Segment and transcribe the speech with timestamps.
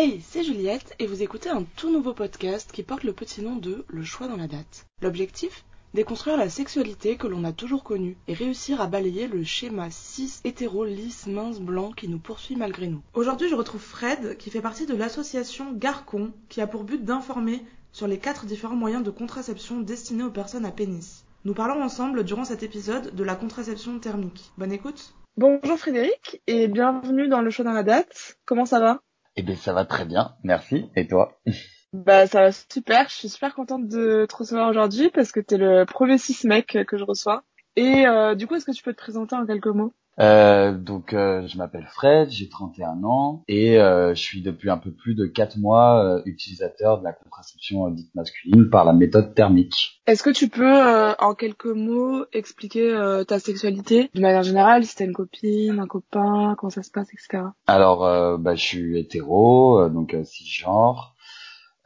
[0.00, 3.56] Hey, c'est Juliette et vous écoutez un tout nouveau podcast qui porte le petit nom
[3.56, 4.86] de Le choix dans la date.
[5.02, 5.64] L'objectif?
[5.92, 10.38] Déconstruire la sexualité que l'on a toujours connue et réussir à balayer le schéma cis
[10.44, 13.02] hétéro lisse mince blanc qui nous poursuit malgré nous.
[13.12, 17.64] Aujourd'hui, je retrouve Fred qui fait partie de l'association Garcon qui a pour but d'informer
[17.90, 21.24] sur les quatre différents moyens de contraception destinés aux personnes à pénis.
[21.44, 24.52] Nous parlons ensemble durant cet épisode de la contraception thermique.
[24.58, 25.12] Bonne écoute.
[25.36, 28.38] Bonjour Frédéric et bienvenue dans le choix dans la date.
[28.46, 29.00] Comment ça va?
[29.38, 30.90] Eh bien ça va très bien, merci.
[30.96, 31.40] Et toi?
[31.92, 35.56] Bah ça va super, je suis super contente de te recevoir aujourd'hui parce que t'es
[35.56, 37.44] le premier cis mec que je reçois.
[37.76, 39.94] Et euh, du coup, est-ce que tu peux te présenter en quelques mots?
[40.20, 44.78] Euh, donc euh, je m'appelle Fred, j'ai 31 ans et euh, je suis depuis un
[44.78, 49.34] peu plus de 4 mois euh, utilisateur de la contraception dite masculine par la méthode
[49.34, 50.00] thermique.
[50.06, 50.68] Est-ce que tu peux
[51.18, 56.54] en quelques mots expliquer ta sexualité de manière générale, si t'as une copine, un copain,
[56.58, 57.44] comment ça se passe, etc.
[57.66, 61.14] Alors bah, je suis hétéro, donc cisgenre.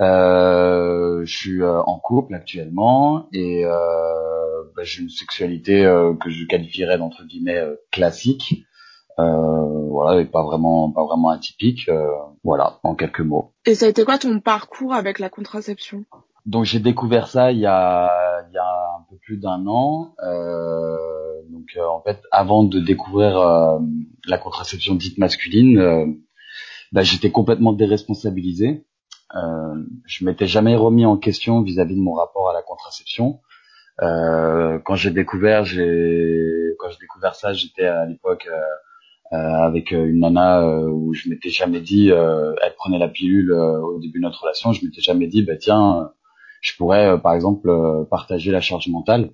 [0.00, 3.72] Euh, je suis en couple actuellement et euh,
[4.74, 8.64] bah, j'ai une sexualité euh, que je qualifierais d'entre guillemets euh, classique.
[9.18, 11.90] voilà, et pas vraiment, pas vraiment atypique.
[12.42, 13.52] voilà, en quelques mots.
[13.66, 16.04] Et ça a été quoi ton parcours avec la contraception?
[16.44, 18.10] Donc j'ai découvert ça il y a,
[18.48, 20.14] il y a un peu plus d'un an.
[21.50, 23.38] donc en fait, avant de découvrir
[24.26, 26.16] la contraception dite masculine,
[26.90, 28.84] bah, j'étais complètement déresponsabilisé.
[29.34, 33.40] Euh, je m'étais jamais remis en question vis-à-vis de mon rapport à la contraception.
[34.02, 39.92] Euh, quand j'ai découvert, j'ai quand j'ai découvert ça, j'étais à l'époque euh, euh avec
[39.92, 44.24] une nana euh, où je m'étais jamais dit, elle prenait la pilule au début de
[44.24, 46.10] notre relation, je m'étais jamais dit, bah tiens,
[46.60, 47.70] je pourrais par exemple
[48.10, 49.30] partager la charge mentale,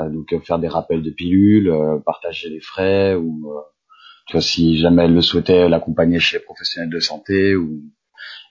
[0.00, 1.72] donc faire des rappels de pilules,
[2.04, 3.52] partager les frais ou
[4.26, 7.82] tu vois si jamais elle le souhaitait, l'accompagner chez les professionnels de santé ou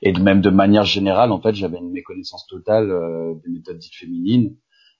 [0.01, 3.77] et de même de manière générale, en fait, j'avais une méconnaissance totale euh, des méthodes
[3.77, 4.55] dites féminines.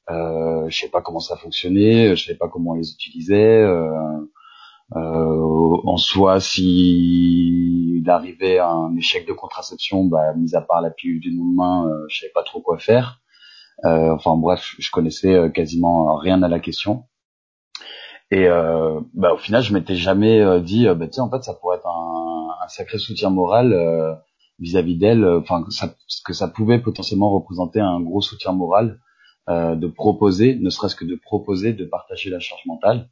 [0.10, 3.62] Euh, je sais pas comment ça fonctionnait, je savais pas comment on les utilisait.
[3.62, 3.90] Euh,
[4.96, 10.92] euh, en soi, si il arrivait un échec de contraception, bah, mis à part la
[10.92, 13.20] pilule du lendemain, euh, je savais pas trop quoi faire.
[13.84, 17.06] Euh, enfin bref, je connaissais quasiment rien à la question.
[18.32, 18.48] Et
[19.14, 22.48] bah, au final, je m'étais jamais dit, bah, tiens, en fait, ça pourrait être un,
[22.64, 24.20] un sacré soutien moral
[24.60, 25.64] vis-à-vis d'elle, euh, enfin
[26.26, 29.00] que ça pouvait potentiellement représenter un gros soutien moral
[29.50, 33.10] euh, de proposer, ne serait-ce que de proposer de partager la charge mentale.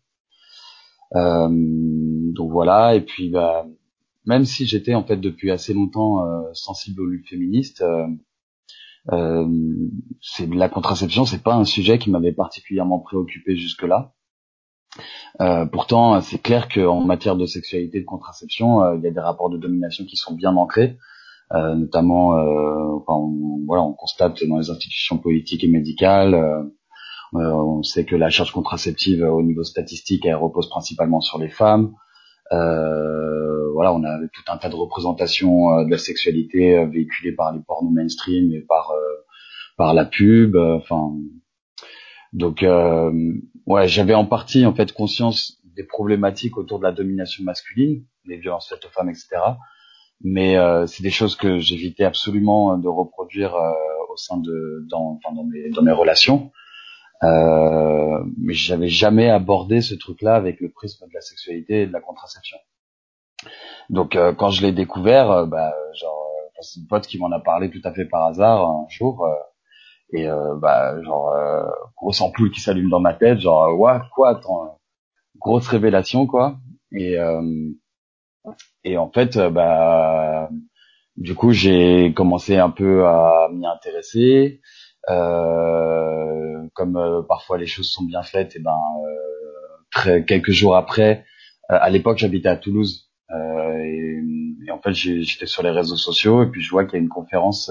[1.15, 3.67] Euh, donc voilà, et puis bah,
[4.25, 7.83] même si j'étais en fait depuis assez longtemps euh, sensible aux luttes féministes,
[9.11, 9.47] euh,
[10.21, 14.13] c'est la contraception, c'est pas un sujet qui m'avait particulièrement préoccupé jusque-là.
[15.41, 19.19] Euh, pourtant, c'est clair qu'en matière de sexualité et de contraception, il y a des
[19.19, 20.97] rapports de domination qui sont bien ancrés.
[21.53, 26.33] Euh, notamment, euh, on, voilà, on constate dans les institutions politiques et médicales.
[26.33, 26.63] Euh,
[27.33, 31.93] on sait que la charge contraceptive au niveau statistique, elle repose principalement sur les femmes.
[32.51, 37.59] Euh, voilà, on a tout un tas de représentations de la sexualité véhiculées par les
[37.65, 38.91] pornos mainstream et par
[39.77, 40.55] par la pub.
[40.55, 41.15] Enfin,
[42.33, 42.63] donc
[43.65, 48.37] ouais, j'avais en partie en fait conscience des problématiques autour de la domination masculine, les
[48.37, 49.39] violences faites aux femmes, etc
[50.23, 53.71] mais euh, c'est des choses que j'évitais absolument de reproduire euh,
[54.09, 56.51] au sein de dans, enfin, dans, mes, dans mes relations.
[57.23, 61.93] Euh, mais j'avais jamais abordé ce truc-là avec le prisme de la sexualité et de
[61.93, 62.57] la contraception.
[63.89, 66.25] Donc euh, quand je l'ai découvert, euh, bah genre
[66.61, 69.27] c'est une pote qui m'en a parlé tout à fait par hasard un jour
[70.13, 70.27] et
[70.61, 71.33] bah genre
[71.97, 74.79] grosse ampoule qui s'allume dans ma tête, genre ouais quoi attends
[75.39, 76.57] grosse révélation quoi
[76.93, 77.17] et
[78.83, 80.49] et en fait, euh, bah,
[81.17, 84.61] du coup, j'ai commencé un peu à m'y intéresser.
[85.09, 88.77] Euh, comme euh, parfois les choses sont bien faites, et ben
[89.91, 91.25] très, quelques jours après,
[91.67, 94.21] à l'époque j'habitais à Toulouse et,
[94.65, 97.03] et, en fait j'étais sur les réseaux sociaux et puis je vois qu'il y a
[97.03, 97.69] une conférence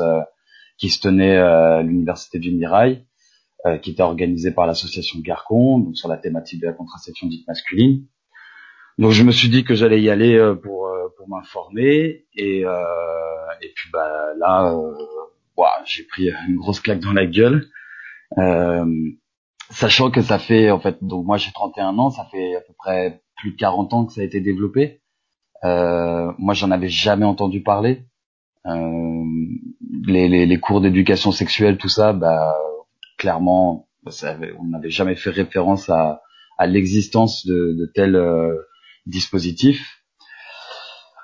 [0.76, 3.06] qui se tenait à l'université du Mirail,
[3.80, 8.06] qui était organisée par l'association Garcon, donc sur la thématique de la contraception dite masculine.
[8.98, 12.26] Donc je me suis dit que j'allais y aller euh, pour euh, pour m'informer.
[12.34, 12.72] Et euh,
[13.62, 17.68] et puis bah là euh, j'ai pris une grosse claque dans la gueule.
[19.70, 22.74] Sachant que ça fait en fait donc moi j'ai 31 ans ça fait à peu
[22.76, 25.00] près plus de 40 ans que ça a été développé.
[25.62, 28.04] Moi j'en avais jamais entendu parler.
[28.64, 32.54] Les, les, les cours d'éducation sexuelle tout ça bah
[33.18, 36.20] clairement on n'avait jamais fait référence à
[36.58, 38.16] à l'existence de, de tels
[39.06, 40.02] dispositif.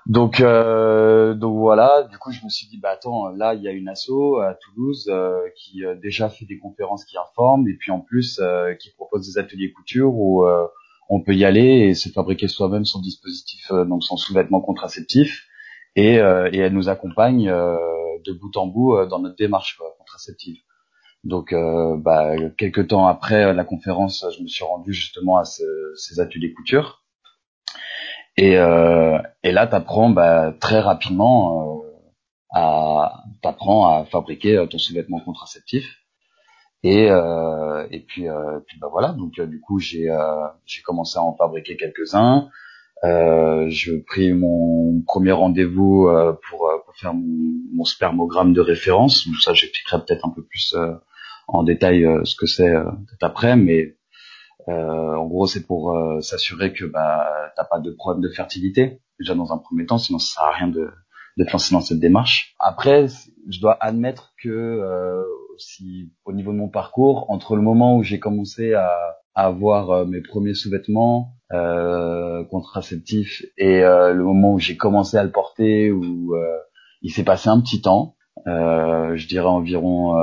[0.09, 2.05] Donc, euh, donc voilà.
[2.11, 4.55] Du coup, je me suis dit, bah attends, là, il y a une asso à
[4.55, 8.41] Toulouse euh, qui euh, déjà fait des conférences qui informent, et puis en plus
[8.81, 10.47] qui propose des ateliers couture où
[11.11, 15.47] on peut y aller et se fabriquer soi-même son dispositif, donc son sous-vêtement contraceptif,
[15.95, 20.59] et, elle nous accompagne de bout en bout dans notre démarche contraceptive.
[21.25, 21.55] Donc,
[21.99, 27.03] bah, quelques temps après la conférence, je me suis rendu justement à ces ateliers couture.
[28.39, 31.89] Et, euh, et là, tu apprends bah, très rapidement euh,
[32.53, 35.85] à t'apprends à fabriquer euh, ton sous-vêtement contraceptif.
[36.85, 39.09] Et, euh, et puis, euh, bah voilà.
[39.09, 42.49] Donc du coup, j'ai euh, j'ai commencé à en fabriquer quelques-uns.
[43.03, 46.09] Euh, je pris mon premier rendez-vous
[46.49, 49.27] pour, pour faire mon, spermogramme de référence.
[49.41, 50.77] Ça, j'expliquerai peut-être un peu plus
[51.49, 53.98] en détail ce que c'est peut-être après, mais euh,
[54.73, 57.27] en gros, c'est pour euh, s'assurer que bah
[57.57, 60.53] t'as pas de problème de fertilité déjà dans un premier temps, sinon ça sert à
[60.53, 60.91] rien de
[61.37, 62.55] te lancer dans cette démarche.
[62.59, 63.07] Après,
[63.49, 65.23] je dois admettre que euh,
[65.59, 68.91] si au niveau de mon parcours, entre le moment où j'ai commencé à,
[69.39, 75.17] à avoir euh, mes premiers sous-vêtements euh, contraceptifs et euh, le moment où j'ai commencé
[75.17, 76.35] à le porter, où
[77.03, 78.17] il s'est passé un petit temps,
[78.47, 80.17] je dirais environ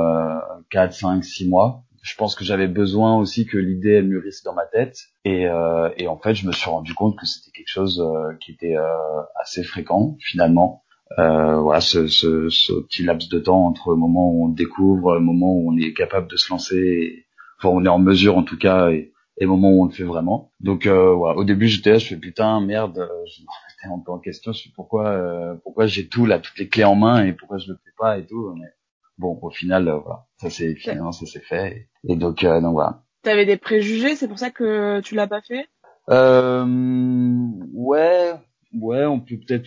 [0.70, 4.54] 4, 5, 6 mois je pense que j'avais besoin aussi que l'idée elle mûrisse dans
[4.54, 4.96] ma tête.
[5.24, 8.34] Et, euh, et en fait je me suis rendu compte que c'était quelque chose euh,
[8.40, 10.84] qui était euh, assez fréquent finalement.
[11.18, 15.14] Euh, voilà ce, ce, ce, petit laps de temps entre le moment où on découvre
[15.14, 17.26] le moment où on est capable de se lancer
[17.58, 19.92] enfin on est en mesure en tout cas et, et le moment où on le
[19.92, 20.52] fait vraiment.
[20.60, 22.94] Donc euh, voilà au début j'étais là je fais putain merde
[23.26, 26.58] je me remettais un peu en question je suis pourquoi pourquoi j'ai tout là toutes
[26.58, 28.66] les clés en main et pourquoi je le fais pas et tout mais
[29.18, 31.88] bon, au final, euh, voilà, ça c'est finalement ça s'est fait.
[32.08, 33.02] Et, donc, euh, donc voilà.
[33.22, 35.66] T'avais des préjugés, c'est pour ça que tu l'as pas fait?
[36.10, 36.64] Euh,
[37.72, 38.32] Ouais,
[38.74, 39.66] ouais, on peut peut-être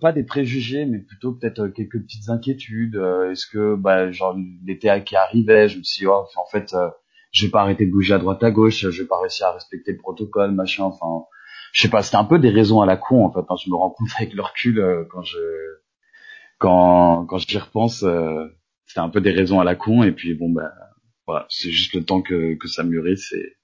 [0.00, 2.96] pas des préjugés, mais plutôt peut-être euh, quelques petites inquiétudes.
[3.30, 6.74] Est-ce que, bah, genre l'été qui arrivait, je me suis dit, oh, en fait,
[7.32, 9.52] je vais pas arrêter de bouger à droite à gauche, je vais pas réussir à
[9.52, 10.84] respecter le protocole, machin.
[10.84, 11.26] Enfin,
[11.72, 13.44] je sais pas, c'était un peu des raisons à la con en fait.
[13.48, 15.38] Hein, je me rends compte avec le recul quand je
[16.58, 18.04] quand quand j'y repense
[18.88, 20.72] c'était un peu des raisons à la con et puis bon bah
[21.26, 23.54] voilà c'est juste le temps que que ça mûrisse et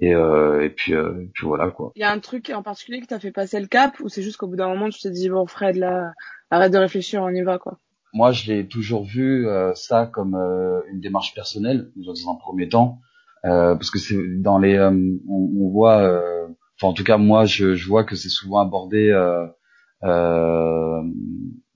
[0.00, 1.92] et, euh, et puis euh, puis voilà quoi.
[1.96, 4.22] Il y a un truc en particulier qui t'a fait passer le cap ou c'est
[4.22, 6.12] juste qu'au bout d'un moment tu t'es dit bon Fred là
[6.50, 7.78] arrête de réfléchir on y va quoi.
[8.12, 12.68] Moi je l'ai toujours vu euh, ça comme euh, une démarche personnelle dans un premier
[12.68, 13.00] temps
[13.44, 16.22] euh, parce que c'est dans les on, on, voit
[16.76, 19.10] enfin en tout cas moi je, je vois que c'est souvent abordé
[20.04, 21.02] euh,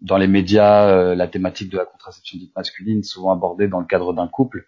[0.02, 3.86] dans les médias, euh, la thématique de la contraception dite masculine, souvent abordée dans le
[3.86, 4.66] cadre d'un couple.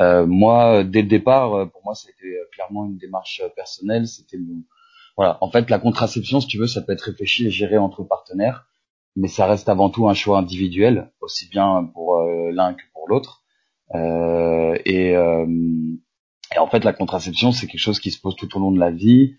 [0.00, 4.06] Euh, moi, dès le départ, pour moi, c'était clairement une démarche personnelle.
[4.08, 4.38] C'était
[5.16, 5.38] voilà.
[5.40, 8.66] En fait, la contraception, si tu veux, ça peut être réfléchi et géré entre partenaires,
[9.14, 13.44] mais ça reste avant tout un choix individuel, aussi bien pour l'un que pour l'autre.
[13.94, 18.60] Euh, et, et, en fait, la contraception, c'est quelque chose qui se pose tout au
[18.60, 19.36] long de la vie.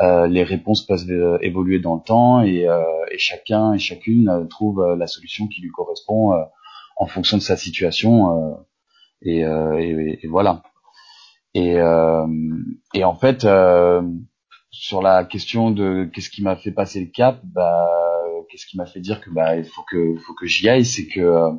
[0.00, 4.46] Euh, les réponses peuvent euh, évoluer dans le temps et, euh, et chacun et chacune
[4.48, 6.32] trouve la solution qui lui correspond
[6.96, 8.58] en fonction de sa situation
[9.22, 10.62] et, et, et, voilà.
[11.54, 11.76] Et,
[12.94, 13.46] et en fait,
[14.70, 17.88] sur la question de qu'est-ce qui m'a fait passer le cap, bah,
[18.50, 21.06] qu'est-ce qui m'a fait dire que bah il faut que faut que j'y aille, c'est
[21.06, 21.50] que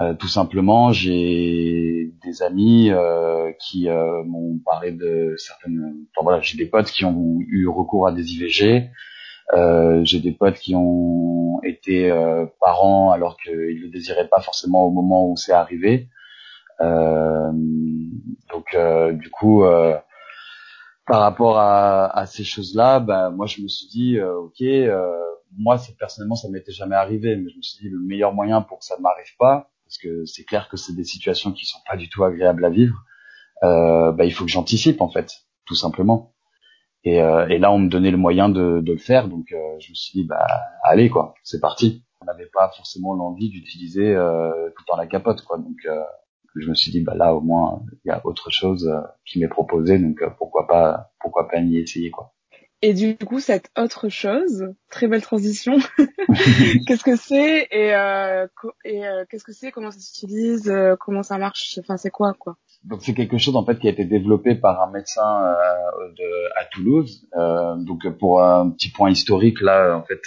[0.00, 6.06] euh, tout simplement, j'ai des amis euh, qui euh, m'ont parlé de certaines.
[6.16, 8.90] Enfin j'ai des potes qui ont eu recours à des IVG.
[10.04, 12.10] j'ai des potes qui ont été
[12.60, 16.08] parents alors qu'ils ne le désiraient pas forcément au moment où c'est arrivé.
[16.80, 18.76] donc
[19.12, 19.62] du coup,
[21.06, 24.62] par rapport à, à ces choses-là, bah, moi je me suis dit, ok,
[25.58, 28.78] moi personnellement ça m'était jamais arrivé, mais je me suis dit le meilleur moyen pour
[28.78, 31.80] que ça ne m'arrive pas, parce que c'est clair que c'est des situations qui sont
[31.86, 33.04] pas du tout agréables à vivre.
[33.62, 35.30] Euh, bah, il faut que j'anticipe en fait,
[35.66, 36.32] tout simplement.
[37.04, 39.78] Et, euh, et, là, on me donnait le moyen de, de le faire, donc euh,
[39.80, 40.46] je me suis dit bah
[40.84, 42.04] allez quoi, c'est parti.
[42.20, 46.02] On n'avait pas forcément l'envie d'utiliser euh, tout dans la capote quoi, donc euh,
[46.54, 49.40] je me suis dit bah là au moins il y a autre chose euh, qui
[49.40, 52.32] m'est proposé, donc pourquoi pas pourquoi pas y essayer quoi.
[52.84, 55.76] Et du coup, cette autre chose, très belle transition,
[56.86, 58.48] qu'est-ce que c'est et, euh,
[58.84, 62.34] et euh, qu'est-ce que c'est, comment ça s'utilise, euh, comment ça marche, enfin c'est quoi
[62.36, 62.56] quoi?
[62.82, 66.60] Donc c'est quelque chose en fait qui a été développé par un médecin euh, de,
[66.60, 67.24] à Toulouse.
[67.86, 70.22] donc pour un petit point historique là, en fait,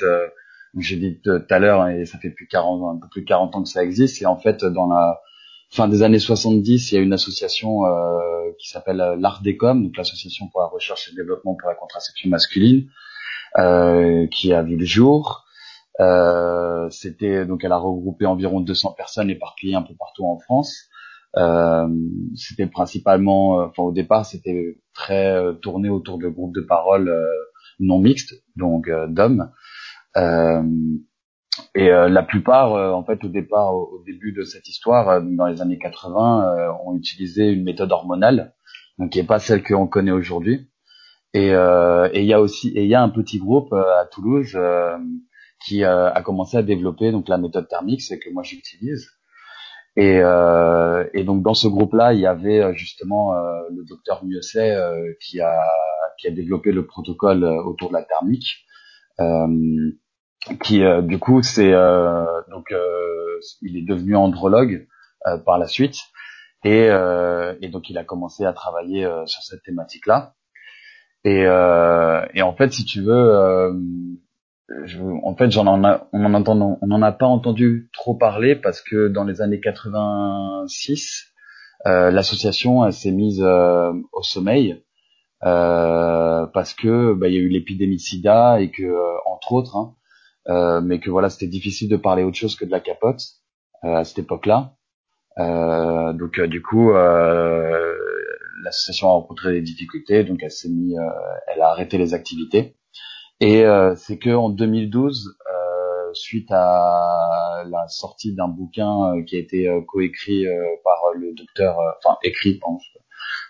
[0.77, 3.53] j'ai dit tout à l'heure et ça fait plus 40 un peu plus de 40
[3.53, 4.21] ans que ça existe.
[4.21, 5.19] Et en fait dans la
[5.75, 9.97] fin des années 70, il y a une association euh, qui s'appelle euh, l'ARDECOM, donc
[9.97, 12.89] l'association pour la recherche et le développement pour la contraception masculine,
[14.31, 15.45] qui a vu le jour.
[16.89, 20.89] C'était donc elle a regroupé environ 200 personnes éparpillées un peu partout en France.
[22.35, 27.13] c'était principalement, enfin au départ, c'était très tourné autour de groupes de parole
[27.79, 29.51] non mixtes, donc d'hommes.
[31.73, 35.21] Et euh, la plupart, euh, en fait, au départ, au, début de cette histoire, euh,
[35.21, 38.53] dans les années 80, ont utilisé une méthode hormonale,
[38.97, 40.69] donc qui n'est pas celle qu'on connaît aujourd'hui.
[41.33, 44.57] Et il y a aussi, et il y a un petit groupe à Toulouse
[45.65, 49.09] qui a commencé à développer donc la méthode thermique, c'est que moi j'utilise.
[49.97, 50.21] Et,
[51.13, 54.77] et, donc dans ce groupe-là, il y avait justement le docteur Mieuxet
[55.19, 55.59] qui a
[56.19, 58.65] qui a développé le protocole autour de la thermique
[60.61, 64.87] qui euh, du coup c'est euh, donc euh, il est devenu andrologue
[65.45, 65.97] par la suite.
[66.63, 70.33] Et, et, donc il a commencé à travailler sur cette thématique là
[71.23, 73.71] et, et en fait si tu veux
[74.85, 78.15] je, en fait j'en en a, on en entend on en a pas entendu trop
[78.15, 81.27] parler parce que dans les années 86
[81.85, 84.83] l'association s'est mise au sommeil
[85.41, 88.91] parce que bah, il y a eu l'épidémie SIDA et que
[89.27, 90.04] entre autres hein, euh,
[90.47, 93.21] mais que voilà, c'était difficile de parler autre chose que de la capote
[93.83, 94.73] euh, à cette époque-là.
[95.37, 96.91] Euh, donc du coup,
[98.63, 100.95] l'association a rencontré des difficultés, donc elle s'est mis,
[101.47, 102.77] elle a arrêté les activités.
[103.41, 103.65] Et
[103.97, 105.37] c'est que en 2012,
[106.13, 110.45] suite à la sortie d'un bouquin qui a été coécrit
[110.85, 112.61] par le docteur, enfin écrit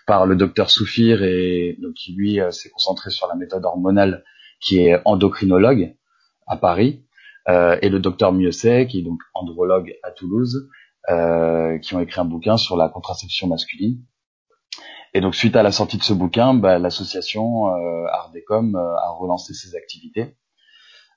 [0.06, 4.24] par le docteur Soufir et donc qui lui s'est concentré sur la méthode hormonale
[4.60, 5.94] qui est endocrinologue
[6.46, 7.04] à Paris,
[7.48, 10.68] euh, et le docteur Mieuxet, qui est donc andrologue à Toulouse,
[11.10, 14.02] euh, qui ont écrit un bouquin sur la contraception masculine.
[15.14, 19.54] Et donc suite à la sortie de ce bouquin, bah, l'association euh, Ardecom a relancé
[19.54, 20.36] ses activités,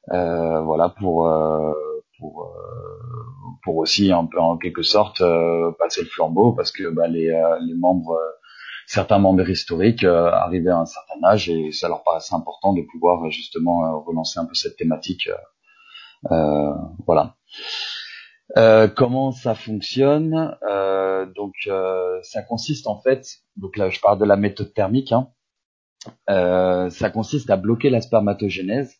[0.08, 1.30] voilà pour
[2.18, 2.54] pour
[3.64, 5.22] pour aussi un peu en quelque sorte
[5.78, 7.28] passer le flambeau parce que bah, les
[7.68, 8.18] les membres
[8.90, 12.82] certains membres historiques euh, arrivaient à un certain âge et ça leur paraissait important de
[12.82, 15.30] pouvoir euh, justement euh, relancer un peu cette thématique.
[17.06, 17.36] voilà.
[18.96, 20.58] comment ça fonctionne
[21.36, 21.54] Donc
[22.24, 23.24] ça consiste en fait,
[23.56, 25.30] donc là je parle de la méthode thermique, hein,
[26.90, 28.92] ça consiste à bloquer la spermatogénèse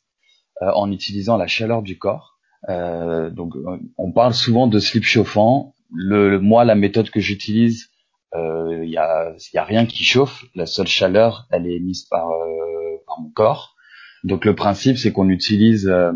[0.62, 2.40] en utilisant la chaleur du corps.
[2.68, 3.54] donc
[3.98, 5.74] on parle souvent de slip chauffant.
[5.92, 7.90] Le, moi la méthode que j'utilise
[8.36, 10.44] il euh, y a, y a rien qui chauffe.
[10.56, 13.76] La seule chaleur, elle est émise par, euh, par mon corps.
[14.24, 16.12] Donc le principe, c'est qu'on utilise euh,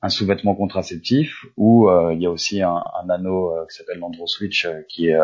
[0.00, 5.08] un sous-vêtement contraceptif ou il y a aussi un, un anneau qui s'appelle l'Androswitch qui
[5.08, 5.18] est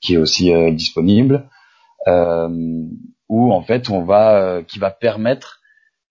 [0.00, 1.48] qui est aussi disponible.
[2.08, 5.60] où en fait on va qui va permettre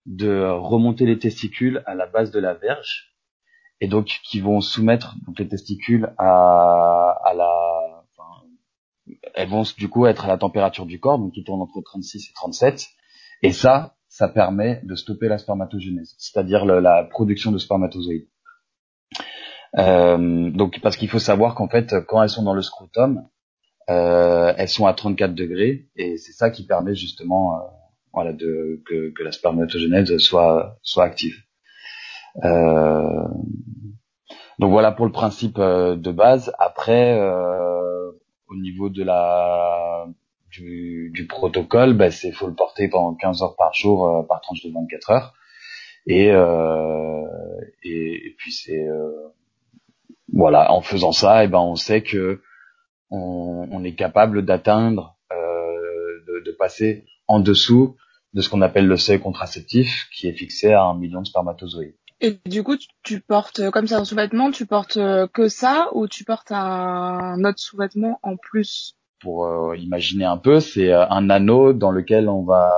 [0.06, 3.14] de remonter les testicules à la base de la verge
[3.82, 7.67] et donc qui vont soumettre donc les testicules à, à la
[9.38, 12.28] elles vont du coup être à la température du corps, donc qui tourne entre 36
[12.28, 12.88] et 37.
[13.42, 18.26] Et ça, ça permet de stopper la spermatogénèse, c'est-à-dire la production de spermatozoïdes.
[19.76, 23.28] Euh, donc parce qu'il faut savoir qu'en fait, quand elles sont dans le scrotum,
[23.90, 27.60] euh, elles sont à 34 degrés et c'est ça qui permet justement,
[28.16, 31.36] euh, que, la spermatogénèse soit soit active.
[34.58, 36.52] Donc voilà pour le principe de base.
[36.58, 37.16] Après,
[38.48, 40.06] au niveau de la
[40.50, 44.40] du, du protocole, bah, c'est faut le porter pendant 15 heures par jour euh, par
[44.40, 45.34] tranche de 24 heures.
[46.06, 47.24] Et euh,
[47.82, 49.28] et, puis c'est euh,
[50.32, 52.40] voilà, en faisant ça, et eh ben on sait que
[53.10, 57.96] on, on est capable d'atteindre euh, de, de, passer en dessous
[58.34, 61.94] de ce qu'on appelle le seuil contraceptif qui est fixé à un million de spermatozoïdes.
[62.20, 66.08] Et du coup, tu, portes, comme c'est un sous-vêtement, tu portes euh, que ça ou
[66.08, 68.96] tu portes un, autre sous-vêtement en plus?
[69.20, 72.72] Pour euh, imaginer un peu, c'est euh, un anneau dans lequel on va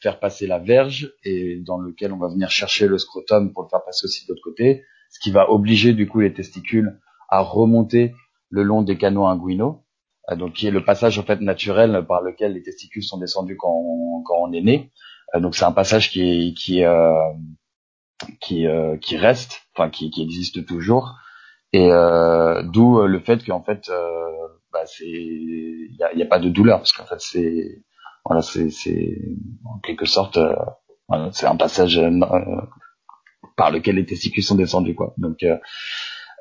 [0.00, 3.68] faire passer la verge et dans lequel on va venir chercher le scrotum pour le
[3.68, 7.40] faire passer aussi de l'autre côté, ce qui va obliger du coup les testicules à
[7.40, 8.14] remonter
[8.48, 9.84] le long des canaux inguinaux,
[10.36, 13.72] donc qui est le passage en fait naturel par lequel les testicules sont descendus quand
[13.72, 14.92] on, quand on est né.
[15.34, 16.86] Donc c'est un passage qui est, qui est
[18.40, 21.14] qui euh, qui reste, enfin qui, qui existe toujours,
[21.72, 23.90] et euh, d'où euh, le fait qu'en fait,
[24.72, 27.82] bah, c'est il y a, y a, pas de douleur parce qu'en fait c'est
[28.24, 29.18] voilà c'est c'est
[29.64, 30.38] en quelque sorte
[31.08, 32.00] voilà, c'est un passage
[33.56, 35.14] par lequel les testicules sont descendus quoi.
[35.18, 35.44] Donc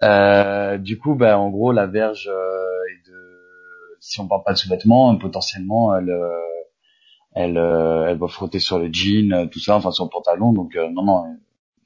[0.04, 4.58] euh, du coup, bah, en gros, la verge est de, si on parle pas de
[4.58, 6.16] sous-vêtements, potentiellement, elle,
[7.34, 10.54] elle, elle va frotter sur le jean, tout ça, enfin sur le pantalon.
[10.54, 11.38] Donc non, non,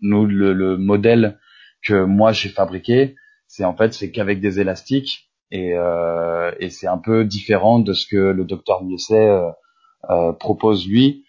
[0.01, 1.39] nous le, le modèle
[1.83, 3.15] que moi j'ai fabriqué,
[3.47, 7.93] c'est en fait c'est qu'avec des élastiques et, euh, et c'est un peu différent de
[7.93, 9.49] ce que le docteur Mieuxet euh,
[10.09, 11.25] euh, propose lui,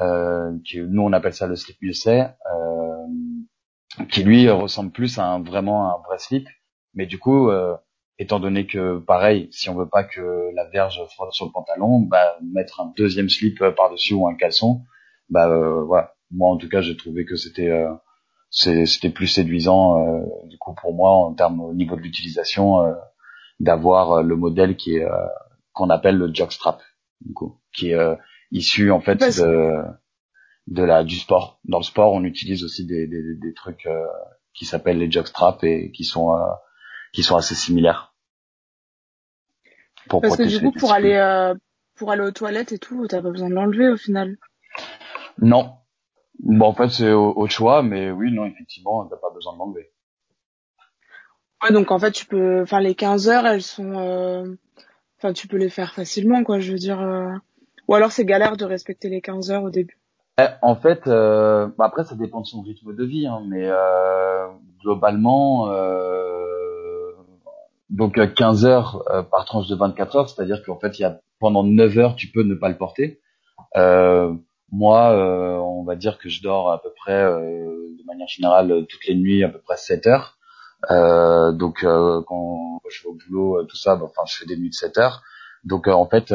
[0.00, 5.26] euh, que nous on appelle ça le slip Mieuxet, euh, qui lui ressemble plus à
[5.26, 6.48] un vraiment un vrai slip,
[6.94, 7.76] mais du coup euh,
[8.18, 12.00] étant donné que pareil, si on veut pas que la verge frotte sur le pantalon,
[12.00, 14.82] bah mettre un deuxième slip par dessus ou un caleçon,
[15.30, 15.48] bah
[15.86, 16.14] voilà.
[16.30, 17.70] Moi en tout cas j'ai trouvé que c'était
[18.52, 22.92] c'était plus séduisant euh, du coup pour moi en termes au niveau de l'utilisation euh,
[23.60, 25.06] d'avoir euh, le modèle qui est
[25.72, 26.82] qu'on appelle le jockstrap
[27.22, 28.18] du coup qui est
[28.50, 29.82] issu en fait de
[30.68, 31.60] de la du sport.
[31.64, 33.88] Dans le sport on utilise aussi des des, des trucs
[34.52, 36.36] qui s'appellent les jockstraps et qui sont
[37.14, 38.14] qui sont assez similaires.
[40.10, 41.54] Pour parce que du coup pour aller
[41.96, 44.36] pour aller aux toilettes et tout t'as pas besoin de l'enlever au final?
[45.38, 45.81] Non
[46.42, 49.90] Bon, en fait, c'est au, choix, mais oui, non, effectivement, t'as pas besoin de l'enlever.
[51.62, 54.52] Ouais, donc en fait, tu peux, enfin, les 15 heures, elles sont, euh,
[55.18, 56.58] enfin, tu peux les faire facilement, quoi.
[56.58, 57.30] Je veux dire, euh,
[57.86, 59.98] ou alors c'est galère de respecter les 15 heures au début.
[60.40, 63.70] Eh, en fait, euh, bah, après, ça dépend de son rythme de vie, hein, mais
[64.80, 65.68] globalement,
[67.88, 71.62] donc 15 heures par tranche de 24 heures, c'est-à-dire qu'en fait, il y a pendant
[71.62, 73.20] 9 heures, tu peux ne pas le porter.
[73.76, 74.34] Euh,
[74.72, 78.86] moi, euh, on va dire que je dors à peu près, euh, de manière générale,
[78.88, 80.38] toutes les nuits à peu près 7 heures.
[80.90, 84.70] Euh, donc quand je vais au boulot, tout ça, bah, enfin, je fais des nuits
[84.70, 85.22] de 7 heures.
[85.64, 86.34] Donc en fait,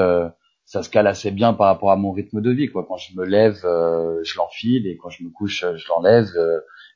[0.66, 2.68] ça se cale assez bien par rapport à mon rythme de vie.
[2.68, 2.86] Quoi.
[2.88, 6.28] Quand je me lève, je l'enfile et quand je me couche, je l'enlève.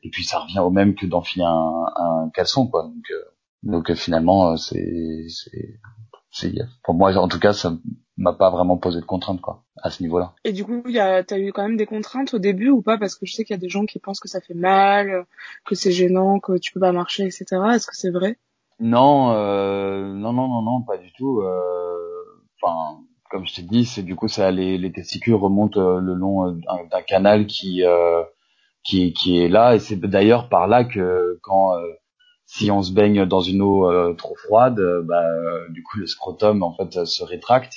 [0.03, 2.67] et puis ça revient au même que d'enfiler un, un caleçon.
[2.67, 2.83] Quoi.
[2.83, 3.12] Donc,
[3.63, 5.25] donc finalement, c'est,
[6.29, 7.74] c'est, pour moi, en tout cas, ça
[8.21, 10.33] m'a pas vraiment posé de contraintes quoi à ce niveau-là.
[10.43, 12.97] Et du coup, t'as eu quand même des contraintes au début ou pas?
[12.97, 15.25] Parce que je sais qu'il y a des gens qui pensent que ça fait mal,
[15.65, 17.45] que c'est gênant, que tu peux pas marcher, etc.
[17.73, 18.37] Est-ce que c'est vrai?
[18.81, 21.41] Non, euh, non, non, non, non, pas du tout.
[21.41, 25.99] Euh, enfin, comme je t'ai dit, c'est du coup ça les, les testicules remontent euh,
[25.99, 27.84] le long d'un canal qui
[28.84, 31.75] qui qui est là et c'est d'ailleurs par là que quand
[32.47, 35.23] si on se baigne dans une eau trop froide, bah,
[35.69, 37.75] du coup le scrotum en fait se rétracte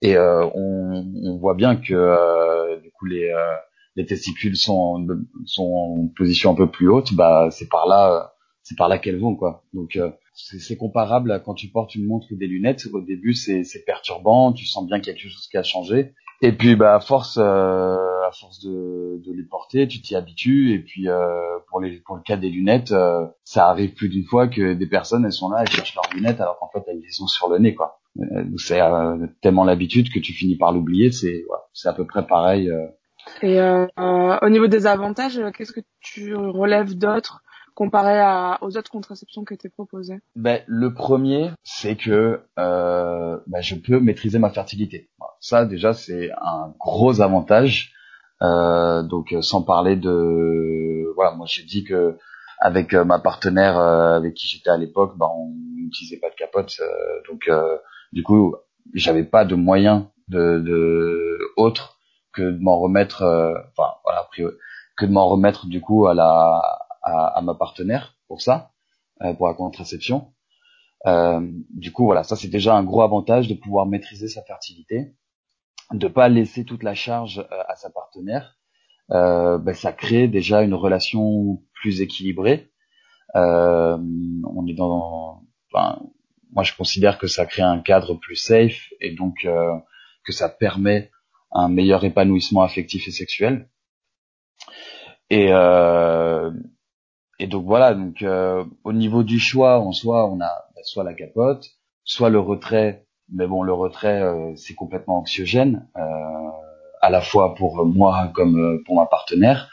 [0.00, 3.56] et euh, on, on, voit bien que euh, du coup les, euh,
[3.96, 5.06] les testicules sont en,
[5.44, 8.32] sont en position un peu plus haute, bah c'est par là
[8.62, 9.64] c'est par là qu'elles vont quoi.
[9.72, 9.98] Donc
[10.34, 12.86] c'est comparable à quand tu portes une montre ou des lunettes.
[12.92, 16.12] Au début c'est perturbant, tu sens bien quelque chose qui a changé.
[16.42, 20.74] Et puis bah à force euh, à force de, de les porter, tu t'y habitues.
[20.74, 22.94] Et puis euh, pour les pour le cas des lunettes,
[23.42, 26.40] ça arrive plus d'une fois que des personnes elles sont là, elles cherchent leurs lunettes
[26.40, 27.98] alors qu'en fait elles les ont sur le nez quoi.
[28.20, 31.12] Euh, c'est euh, tellement l'habitude que tu finis par l'oublier.
[31.12, 32.70] C'est c'est à peu près pareil.
[32.70, 32.86] Euh.
[33.42, 37.42] Et au niveau des avantages, qu'est-ce que tu relèves d'autres
[37.74, 40.18] comparé à, aux autres contraceptions qui étaient proposées?
[40.34, 45.10] Ben, Le premier, c'est que euh, ben, je peux maîtriser ma fertilité.
[45.40, 47.92] Ça, déjà, c'est un gros avantage.
[48.40, 51.12] Euh, donc, sans parler de...
[51.14, 52.16] Voilà, moi, j'ai dit que
[52.60, 56.80] avec ma partenaire avec qui j'étais à l'époque, ben, on n'utilisait pas de capote.
[57.28, 57.48] donc,
[58.12, 58.54] du coup,
[58.94, 61.98] j'avais pas de moyens de, de autre
[62.32, 64.28] que de m'en remettre, euh, enfin voilà,
[64.96, 66.62] que de m'en remettre du coup à la
[67.02, 68.72] à, ma partenaire pour ça,
[69.22, 70.32] euh, pour la contraception.
[71.06, 71.40] Euh,
[71.70, 75.14] du coup, voilà, ça c'est déjà un gros avantage de pouvoir maîtriser sa fertilité,
[75.92, 78.58] de pas laisser toute la charge à sa partenaire.
[79.10, 82.70] Ben, ça crée déjà une relation plus équilibrée.
[83.34, 85.44] on est dans,
[86.52, 89.74] moi je considère que ça crée un cadre plus safe et donc euh,
[90.24, 91.10] que ça permet
[91.52, 93.68] un meilleur épanouissement affectif et sexuel.
[95.30, 96.50] Et, euh,
[97.38, 100.50] et donc voilà, donc euh, au niveau du choix, en soi, on a
[100.84, 101.66] soit la capote,
[102.04, 104.22] soit le retrait, mais bon, le retrait
[104.56, 105.88] c'est complètement anxiogène,
[107.00, 109.68] à la fois pour moi comme pour ma partenaire.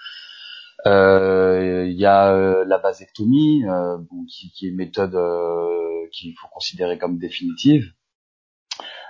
[0.85, 3.63] Il y a la vasectomie,
[4.29, 5.15] qui, qui, est méthode
[6.15, 7.91] qu'il faut considérer comme définitive.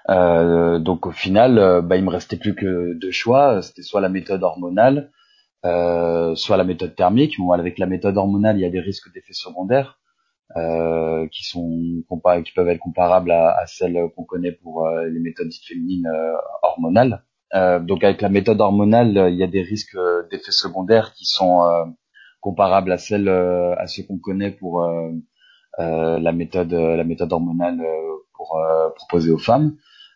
[0.10, 3.62] Euh, donc au final, euh, bah, il me restait plus que deux choix.
[3.62, 5.12] C'était soit la méthode hormonale,
[5.66, 7.36] euh, soit la méthode thermique.
[7.40, 10.00] Bon, avec la méthode hormonale, il y a des risques d'effets secondaires
[10.56, 12.04] euh, qui sont
[12.46, 16.36] qui peuvent être comparables à, celles qu'on connaît pour euh, les méthodes dites féminines euh,
[16.62, 17.24] hormonales.
[17.82, 19.98] donc avec la méthode hormonale, il y a des risques
[20.30, 21.64] d'effets secondaires qui sont
[22.42, 24.88] comparables à celles à ceux qu'on connaît pour
[25.78, 29.76] la méthode la méthode hormonale euh, pour euh, proposer aux femmes.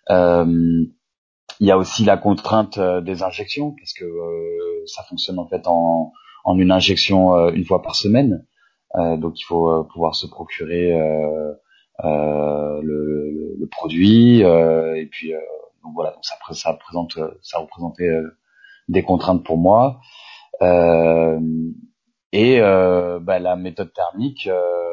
[0.09, 4.05] il y a aussi la contrainte des injections parce que
[4.85, 6.11] ça fonctionne en fait en,
[6.45, 8.45] en une injection une fois par semaine.
[8.95, 10.97] donc il faut pouvoir se procurer
[12.01, 15.33] le, le, le, produit et puis
[15.83, 18.09] donc voilà donc ça, ça présente ça représentait
[18.87, 19.99] des contraintes pour moi
[22.31, 24.88] et bah, la méthode thermique par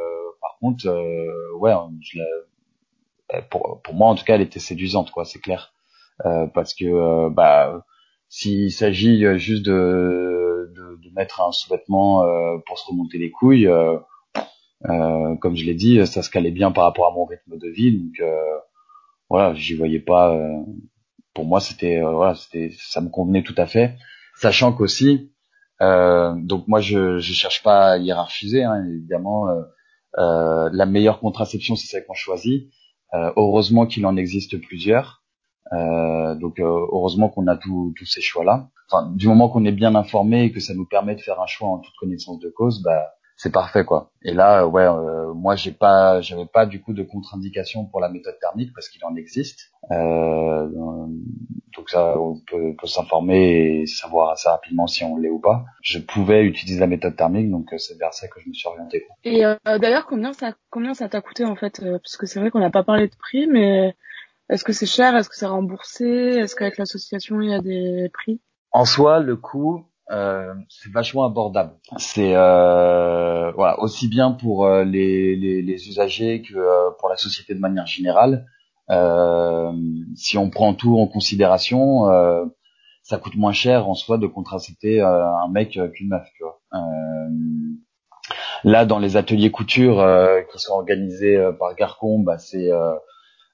[0.60, 0.88] contre
[1.58, 2.20] ouais je
[3.50, 5.72] pour, pour moi en tout cas elle était séduisante quoi c'est clair.
[6.24, 7.84] Euh, parce que euh, bah
[8.28, 13.68] s'il s'agit juste de, de, de, mettre un sous-vêtement euh, pour se remonter les couilles
[14.82, 17.98] comme je l'ai dit ça se calait bien par rapport à mon rythme de vie.
[17.98, 18.28] Donc
[19.28, 20.36] voilà j'y voyais pas
[21.34, 23.96] pour moi c'était voilà c'était ça me convenait tout à fait.
[24.36, 25.32] Sachant qu'aussi
[25.80, 29.46] donc moi je je cherche pas à hiérarchiser hein, évidemment
[30.16, 32.70] la meilleure contraception c'est celle qu'on choisit
[33.14, 35.22] euh, heureusement qu'il en existe plusieurs.
[35.72, 38.68] Euh, donc euh, heureusement qu'on a tous ces choix-là.
[38.90, 41.46] Enfin, du moment qu'on est bien informé et que ça nous permet de faire un
[41.46, 44.12] choix en toute connaissance de cause, bah c'est parfait quoi.
[44.22, 48.08] Et là, ouais, euh, moi j'ai pas, j'avais pas du coup de contre-indication pour la
[48.08, 49.72] méthode thermique parce qu'il en existe.
[51.76, 55.40] Euh, donc ça, on peut, peut s'informer et savoir assez rapidement si on l'est ou
[55.40, 55.64] pas.
[55.82, 58.68] Je pouvais utiliser la méthode thermique, donc euh, c'est vers ça que je me suis
[58.68, 59.06] orienté.
[59.24, 62.50] Et euh, d'ailleurs, combien ça, combien ça t'a coûté en fait Parce que c'est vrai
[62.50, 63.94] qu'on n'a pas parlé de prix, mais
[64.48, 65.16] est-ce que c'est cher?
[65.16, 66.04] Est-ce que c'est remboursé?
[66.04, 68.40] Est-ce qu'avec l'association il y a des prix?
[68.72, 71.72] En soi, le coût, euh, c'est vachement abordable.
[71.96, 77.16] C'est euh, voilà aussi bien pour euh, les, les, les, usagers que euh, pour la
[77.16, 78.46] société de manière générale.
[78.88, 82.04] Si on prend tout en considération,
[83.02, 86.26] ça coûte moins cher en soi de contracepter un mec qu'une meuf.
[86.36, 86.60] Tu vois.
[88.64, 90.04] là, dans les ateliers couture
[90.52, 92.70] qui sont organisés par Garcon, bah, c'est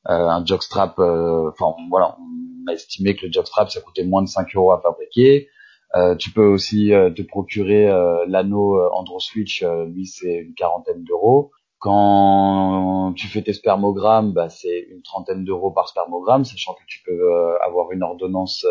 [0.05, 0.99] un jockstrap.
[0.99, 4.81] Enfin voilà, on a estimé que le jockstrap ça coûtait moins de 5 euros à
[4.81, 5.49] fabriquer.
[5.95, 11.51] Euh, tu peux aussi euh, te procurer euh, l'anneau AndroSwitch, lui c'est une quarantaine d'euros.
[11.83, 17.03] Quand tu fais tes spermogrammes, bah, c'est une trentaine d'euros par spermogramme, sachant que tu
[17.05, 18.65] peux avoir une ordonnance,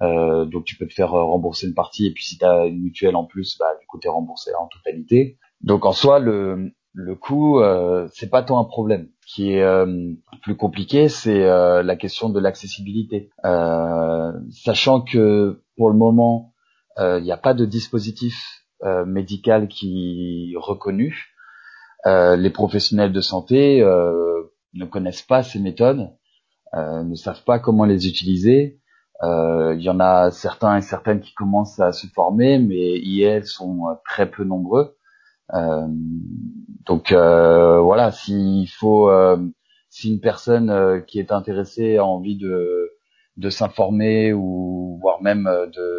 [0.00, 3.16] donc tu peux te faire rembourser une partie, et puis si tu as une mutuelle
[3.16, 5.36] en plus, bah, du coup tu es remboursé en totalité.
[5.60, 9.08] Donc en soi, le, le coût, euh, c'est pas tant un problème.
[9.26, 9.86] Ce qui est
[10.42, 13.28] plus compliqué, c'est la question de l'accessibilité.
[14.50, 16.52] sachant que pour le moment,
[16.98, 21.31] euh, il n'y a pas de dispositif euh, médical qui reconnu.
[22.06, 23.80] Euh, les professionnels de santé
[24.74, 26.10] ne connaissent pas ces méthodes,
[26.74, 28.80] ne savent pas comment les utiliser.
[29.22, 33.84] Il y en a certains et certaines qui commencent à se former, mais ils sont
[34.04, 34.96] très peu nombreux.
[36.86, 39.10] donc voilà, s'il faut,
[39.90, 42.92] si une personne qui est intéressée a envie de
[43.36, 45.98] de s'informer ou voire même euh, de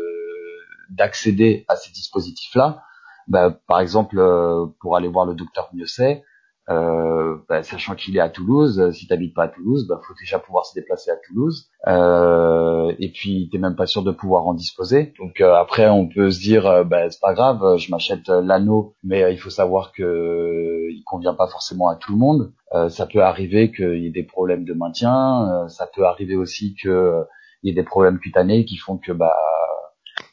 [0.89, 2.83] d'accéder à ces dispositifs-là,
[3.27, 6.23] bah, par exemple euh, pour aller voir le docteur Mieuxet,
[6.69, 10.13] euh, bah, sachant qu'il est à Toulouse, euh, si t'habites pas à Toulouse, bah faut
[10.17, 11.69] déjà pouvoir se déplacer à Toulouse.
[11.87, 15.13] Euh, et puis t'es même pas sûr de pouvoir en disposer.
[15.19, 19.37] Donc après on peut se dire bah c'est pas grave, je m'achète l'anneau, mais il
[19.37, 22.53] faut savoir que il convient pas forcément à tout le monde.
[22.73, 25.63] Euh, ça peut arriver qu'il y ait des problèmes de maintien.
[25.63, 27.23] Euh, ça peut arriver aussi qu'il euh,
[27.63, 29.35] y ait des problèmes cutanés qui font que bah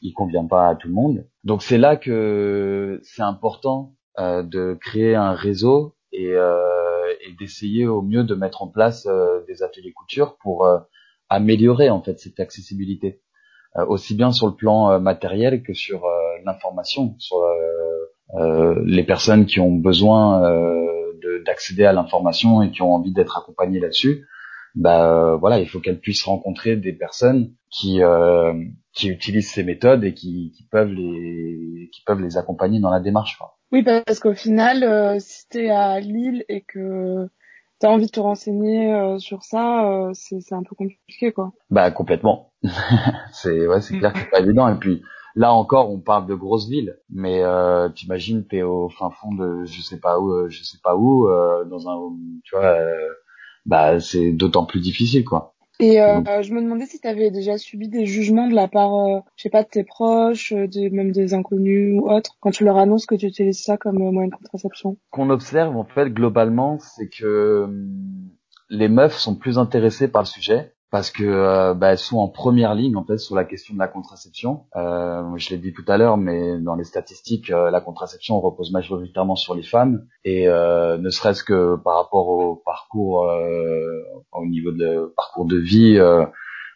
[0.01, 1.25] il convient pas à tout le monde.
[1.43, 8.23] Donc c'est là que c'est important de créer un réseau et, et d'essayer au mieux
[8.23, 9.07] de mettre en place
[9.47, 10.67] des ateliers couture pour
[11.29, 13.21] améliorer en fait cette accessibilité
[13.87, 16.05] aussi bien sur le plan matériel que sur
[16.45, 17.37] l'information sur
[18.85, 20.41] les personnes qui ont besoin
[21.45, 24.27] d'accéder à l'information et qui ont envie d'être accompagnées là-dessus,
[24.75, 28.53] bah euh, voilà, il faut qu'elles puissent rencontrer des personnes qui euh,
[28.93, 32.99] qui utilisent ces méthodes et qui, qui peuvent les qui peuvent les accompagner dans la
[32.99, 33.37] démarche.
[33.37, 33.57] Quoi.
[33.71, 37.27] Oui, parce qu'au final, euh, si t'es à Lille et que
[37.79, 41.53] t'as envie de te renseigner euh, sur ça, euh, c'est un peu compliqué, quoi.
[41.69, 42.51] Bah complètement.
[43.31, 44.67] c'est ouais, c'est clair que c'est pas évident.
[44.67, 45.01] Et puis
[45.35, 49.63] Là encore, on parle de grosses villes, mais euh, t'imagines t'es au fin fond de
[49.63, 51.97] je sais pas où, je sais pas où, euh, dans un,
[52.43, 53.09] tu vois, euh,
[53.65, 55.55] bah c'est d'autant plus difficile quoi.
[55.79, 59.23] Et euh, je me demandais si tu avais déjà subi des jugements de la part,
[59.35, 62.77] je sais pas, de tes proches, de, même des inconnus ou autres, quand tu leur
[62.77, 64.97] annonces que tu utilises ça comme moyen de contraception?
[65.09, 68.29] Qu'on observe en fait globalement, c'est que hum,
[68.69, 72.27] les meufs sont plus intéressées par le sujet parce que euh, bah, elles sont en
[72.27, 74.65] première ligne en fait sur la question de la contraception.
[74.75, 78.73] Euh, je l'ai dit tout à l'heure, mais dans les statistiques, euh, la contraception repose
[78.73, 83.25] majoritairement sur les femmes et euh, ne serait-ce que par rapport au parcours,
[84.33, 85.97] au niveau de parcours de vie,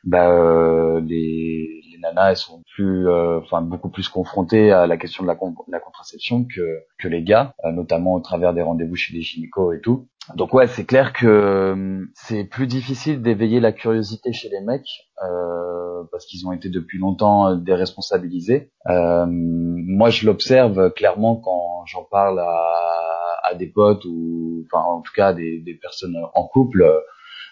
[0.06, 1.75] bah, les
[2.06, 5.38] nanas elles sont plus, enfin beaucoup plus confrontées à la question de la,
[5.68, 9.82] la contraception que que les gars, notamment au travers des rendez-vous chez les gynécos et
[9.82, 10.08] tout.
[10.34, 16.04] Donc ouais, c'est clair que c'est plus difficile d'éveiller la curiosité chez les mecs euh,
[16.12, 18.72] parce qu'ils ont été depuis longtemps déresponsabilisés.
[18.88, 25.02] Euh, moi, je l'observe clairement quand j'en parle à, à, des potes ou, enfin, en
[25.02, 26.84] tout cas, des, des personnes en couple.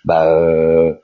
[0.04, 0.96] Bah, euh,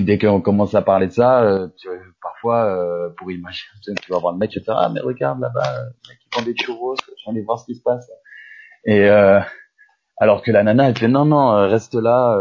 [0.00, 1.88] dès qu'on commence à parler de ça, euh, tu,
[2.22, 5.40] parfois, euh, pour imaginer, tu vas voir le mec, tu vas dire, ah mais regarde
[5.40, 8.10] là-bas, le mec qui vend des churros, je vais aller voir ce qui se passe.
[8.84, 9.40] Et euh,
[10.18, 12.38] alors que la nana, elle fait non non, reste là.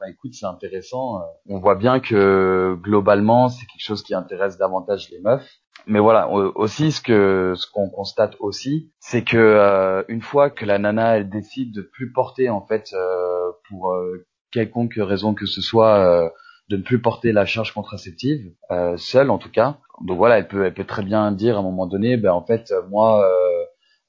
[0.00, 1.22] Bah, écoute, c'est intéressant.
[1.48, 5.62] On voit bien que globalement, c'est quelque chose qui intéresse davantage les meufs.
[5.86, 10.64] Mais voilà, aussi ce que ce qu'on constate aussi, c'est que euh, une fois que
[10.64, 15.46] la nana elle décide de plus porter en fait euh, pour euh, quelconque raison que
[15.46, 16.32] ce soit
[16.72, 18.52] de ne plus porter la charge contraceptive
[18.96, 19.78] seule en tout cas.
[20.00, 22.44] Donc voilà, elle peut elle peut très bien dire à un moment donné, ben en
[22.44, 23.24] fait moi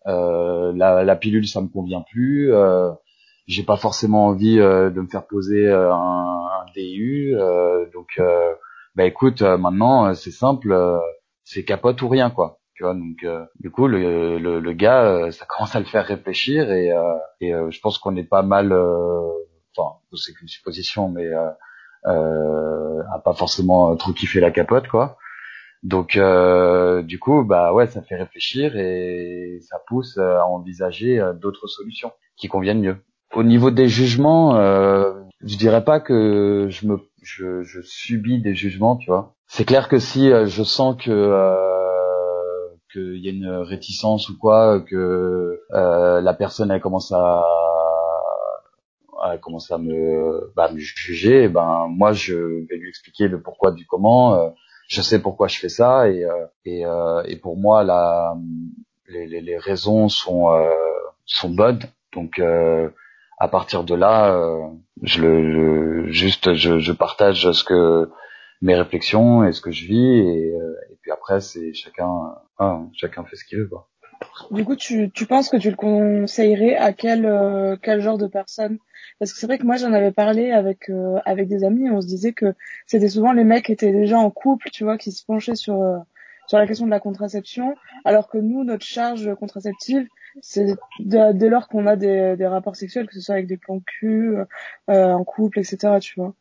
[0.06, 2.52] la, la pilule ça me convient plus
[3.47, 8.19] j'ai pas forcément envie euh, de me faire poser euh, un, un, DU euh, donc
[8.95, 10.76] bah écoute maintenant c'est simple
[11.43, 13.26] c'est capote ou rien quoi tu vois donc
[13.60, 16.91] du coup le, le, le gars ça commence à le faire réfléchir et,
[17.41, 18.71] et je pense qu'on est pas mal
[19.76, 21.28] enfin c'est qu'une supposition mais
[22.06, 25.18] euh, a pas forcément trop kiffé la capote quoi
[25.84, 26.18] donc
[27.04, 32.48] du coup bah ouais ça fait réfléchir et ça pousse à envisager d'autres solutions qui
[32.48, 32.98] conviennent mieux
[33.34, 35.13] au niveau des jugements, euh,
[35.44, 39.34] je dirais pas que je me je, je subis des jugements, tu vois.
[39.48, 41.56] C'est clair que si euh, je sens que euh,
[42.92, 47.44] qu'il y a une réticence ou quoi, que euh, la personne elle commence à
[49.31, 52.36] elle commence à me, bah, me juger, ben moi je
[52.67, 54.36] vais lui expliquer le pourquoi du comment.
[54.36, 54.49] Euh,
[54.89, 56.83] je sais pourquoi je fais ça et euh, et,
[57.31, 57.83] et pour moi
[59.07, 60.47] les, les, les raisons sont
[61.25, 61.79] sont bonnes.
[62.13, 62.39] Donc
[63.43, 64.69] à partir de là, euh,
[65.01, 68.09] je le juste je, je, partage ce que
[68.62, 72.07] mes réflexions et ce que je vis et, euh, et puis après c'est chacun
[72.57, 73.89] ah, chacun fait ce qu'il veut quoi.
[74.52, 78.28] Du coup, tu, tu penses que tu le conseillerais à quel euh, quel genre de
[78.28, 78.78] personne?
[79.19, 80.89] Parce que c'est vrai que moi j'en avais parlé avec
[81.26, 82.54] avec des amis et on se disait que
[82.88, 85.82] c'était souvent les mecs qui étaient déjà en couple, tu vois, qui se penchaient sur
[86.48, 90.08] sur la question de la contraception, alors que nous notre charge contraceptive
[90.41, 93.82] c'est dès lors qu'on a des, des rapports sexuels, que ce soit avec des plans
[93.86, 94.38] cul,
[94.89, 95.98] euh, en couple, etc.
[96.02, 96.34] Tu vois.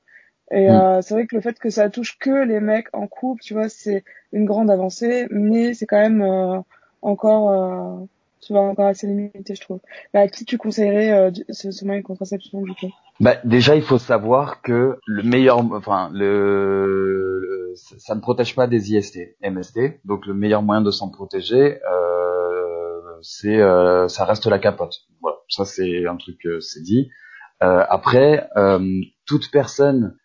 [0.50, 0.70] Et mm.
[0.70, 3.54] euh, c'est vrai que le fait que ça touche que les mecs en couple, tu
[3.54, 6.58] vois, c'est une grande avancée, mais c'est quand même euh,
[7.02, 8.04] encore, euh,
[8.40, 9.80] tu vois, encore assez limité, je trouve.
[10.14, 12.90] Mais à qui tu conseillerais euh, ce, moyen de contraception du coup?
[13.20, 18.92] Bah, déjà, il faut savoir que le meilleur, enfin, le, ça ne protège pas des
[18.94, 21.80] IST, MST, donc le meilleur moyen de s'en protéger.
[21.82, 22.22] Euh,
[23.22, 24.94] c'est euh, ça reste la capote.
[25.20, 27.10] Voilà, ça c'est un truc c'est dit.
[27.62, 30.16] Euh, après, euh, toute personne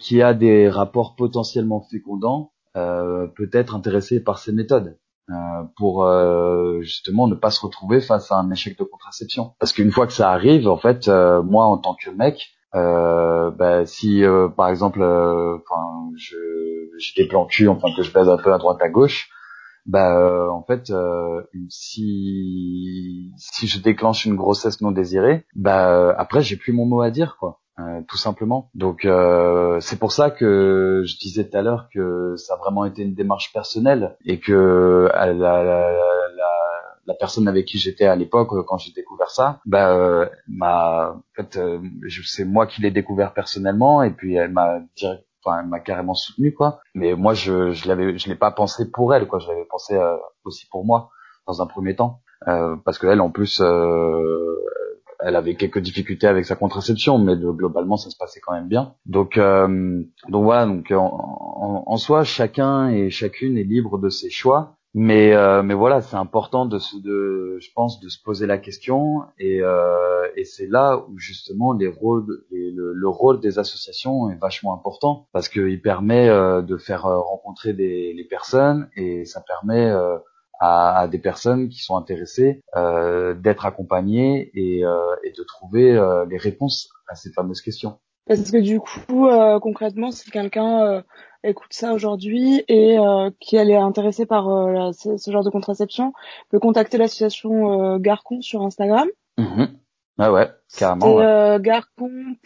[0.00, 4.98] qui a des rapports potentiellement fécondants peut être intéressée par ces méthodes.
[5.76, 6.06] Pour
[6.80, 9.54] justement ne pas se retrouver face à un échec de contraception.
[9.58, 13.86] Parce qu'une fois que ça arrive, en fait, moi en tant que mec, euh, bah,
[13.86, 14.22] si
[14.56, 16.36] par exemple, enfin, je
[16.98, 19.30] j'ai des plans enfin que je baise un peu à droite à gauche,
[19.86, 26.14] bah euh, en fait euh, si si je déclenche une grossesse non désirée bah euh,
[26.16, 27.60] après j'ai plus mon mot à dire quoi
[28.08, 28.70] tout simplement.
[28.74, 29.06] Donc
[29.80, 33.14] c'est pour ça que je disais tout à l'heure que ça a vraiment été une
[33.14, 35.90] démarche personnelle et que la, la, la,
[37.06, 41.58] la personne avec qui j'étais à l'époque quand j'ai découvert ça bah m'a en fait
[42.26, 46.14] c'est moi qui l'ai découvert personnellement et puis elle m'a direct enfin elle m'a carrément
[46.14, 46.80] soutenu quoi.
[46.94, 49.38] Mais moi je je l'avais je l'ai pas pensé pour elle quoi.
[49.38, 51.10] Je l'avais pensé euh, aussi pour moi
[51.46, 52.20] dans un premier temps.
[52.46, 54.56] Euh, parce que elle en plus euh,
[55.20, 58.94] elle avait quelques difficultés avec sa contraception mais globalement ça se passait quand même bien.
[59.06, 64.76] Donc donc voilà donc en, en, soi chacun et chacune est libre de ses choix
[64.94, 68.58] mais euh, mais voilà c'est important de se de je pense de se poser la
[68.58, 74.30] question et euh, et c'est là où justement les rôles le, le, rôle des associations
[74.30, 79.24] est vachement important parce qu'il permet euh, de faire euh, rencontrer des les personnes et
[79.24, 80.16] ça permet euh,
[80.64, 85.92] à, à, des personnes qui sont intéressées d'être accompagnées et, et de trouver
[86.28, 89.28] les réponses à ces fameuses questions parce que du coup
[89.60, 91.02] concrètement si quelqu'un
[91.44, 96.12] écoute ça aujourd'hui et euh, qui elle est intéressée par euh, ce, genre de contraception
[96.48, 99.08] peut contacter l'association euh, Garcon sur Instagram.
[99.36, 99.64] Mm
[100.18, 101.18] Ah ouais, carrément.
[101.18, 102.36] C'est Garcon.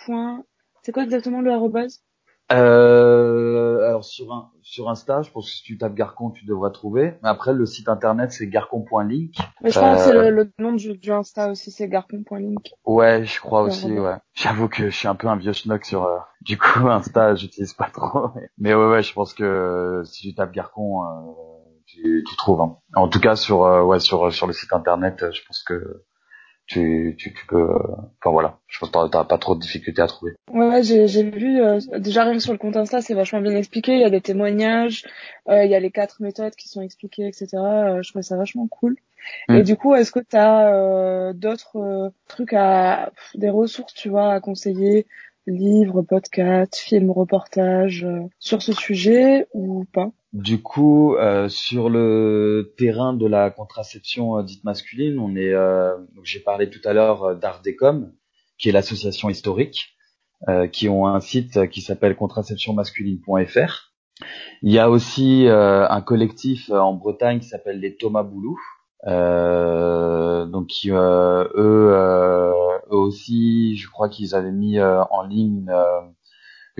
[0.82, 2.02] C'est quoi exactement le arrobase?
[2.50, 6.68] Euh, alors sur un sur Insta, je pense que si tu tapes Garcon, tu devras
[6.68, 7.14] trouver.
[7.22, 9.34] Mais après, le site internet, c'est garcon.link.
[9.62, 12.74] Mais je pense que c'est le, le, nom du, du Insta aussi, c'est garcon.link.
[12.84, 14.16] Ouais, je crois aussi, ouais.
[14.34, 17.72] J'avoue que je suis un peu un vieux schnock sur, euh, du coup, Insta, j'utilise
[17.72, 18.28] pas trop.
[18.58, 21.32] Mais ouais, ouais, je pense que si tu tapes Garcon, euh,
[21.86, 22.60] tu, tu trouves.
[22.60, 22.76] Hein.
[22.94, 26.04] En tout cas, sur, ouais, sur, sur le site internet, je pense que
[26.68, 27.78] tu, tu, tu peux euh,
[28.20, 28.58] enfin voilà.
[28.68, 30.34] Je pense que t'as pas trop de difficultés à trouver.
[30.52, 33.56] Ouais j'ai j'ai vu euh, déjà rien que sur le compte Insta c'est vachement bien
[33.56, 33.94] expliqué.
[33.94, 35.04] Il y a des témoignages
[35.48, 37.48] euh, il y a les quatre méthodes qui sont expliquées etc
[38.02, 38.96] je trouve ça vachement cool.
[39.48, 39.56] Mm.
[39.56, 45.06] et du coup est-ce que t'as d'autres trucs à des ressources tu vois à conseiller?
[45.46, 48.06] Livres podcasts films reportages
[48.38, 50.10] sur ce sujet ou pas?
[50.38, 55.96] Du coup, euh, sur le terrain de la contraception euh, dite masculine, on est, euh,
[56.22, 58.12] j'ai parlé tout à l'heure d'Ardecom,
[58.56, 59.96] qui est l'association historique,
[60.70, 63.92] qui ont un site qui s'appelle contraceptionmasculine.fr.
[64.62, 68.56] Il y a aussi un collectif en Bretagne qui s'appelle les Thomas Boulou,
[69.04, 72.52] donc eux,
[72.88, 75.72] aussi, je crois qu'ils avaient mis en ligne